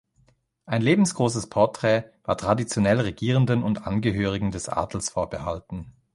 [0.65, 5.93] Ein lebensgroßes Porträt war traditionell Regierenden und Angehörigen des Adels vorbehalten.